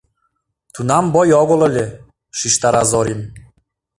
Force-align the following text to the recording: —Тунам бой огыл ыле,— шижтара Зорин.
—Тунам 0.73 1.05
бой 1.13 1.29
огыл 1.41 1.61
ыле,— 1.69 1.87
шижтара 2.37 2.83
Зорин. 2.91 3.21